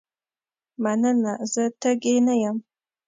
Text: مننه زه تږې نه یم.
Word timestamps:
مننه 0.83 1.33
زه 1.53 1.63
تږې 1.81 2.15
نه 2.25 2.33
یم. 2.41 2.57